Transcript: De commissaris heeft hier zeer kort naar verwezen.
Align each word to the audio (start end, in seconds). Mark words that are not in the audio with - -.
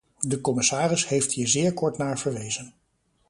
De 0.19 0.41
commissaris 0.41 1.07
heeft 1.07 1.31
hier 1.31 1.47
zeer 1.47 1.73
kort 1.73 1.97
naar 1.97 2.19
verwezen. 2.19 2.73